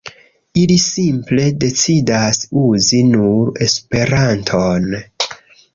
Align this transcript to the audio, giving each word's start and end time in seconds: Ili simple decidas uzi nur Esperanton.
Ili 0.61 0.77
simple 0.85 1.45
decidas 1.65 2.41
uzi 2.65 3.03
nur 3.11 3.55
Esperanton. 3.69 4.91